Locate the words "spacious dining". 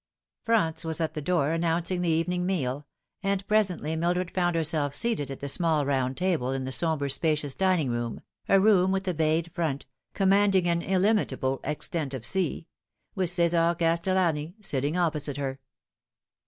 7.07-7.91